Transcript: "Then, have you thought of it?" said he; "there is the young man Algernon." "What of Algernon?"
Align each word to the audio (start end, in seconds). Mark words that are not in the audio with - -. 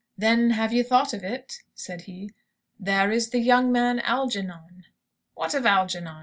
"Then, 0.17 0.49
have 0.49 0.73
you 0.73 0.83
thought 0.83 1.13
of 1.13 1.23
it?" 1.23 1.57
said 1.75 2.01
he; 2.09 2.31
"there 2.79 3.11
is 3.11 3.29
the 3.29 3.37
young 3.37 3.71
man 3.71 3.99
Algernon." 3.99 4.85
"What 5.35 5.53
of 5.53 5.63
Algernon?" 5.67 6.19